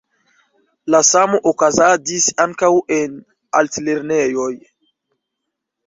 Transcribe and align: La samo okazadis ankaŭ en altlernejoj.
La 0.95 1.01
samo 1.09 1.41
okazadis 1.51 2.27
ankaŭ 2.47 2.73
en 2.99 3.21
altlernejoj. 3.63 4.53